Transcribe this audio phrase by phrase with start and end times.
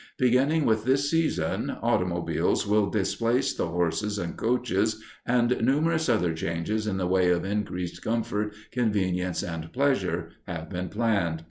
[0.17, 6.87] Beginning with this season, automobiles will displace the horses and coaches and numerous other changes
[6.87, 11.39] in the way of increased comfort, convenience, and pleasure have been planned.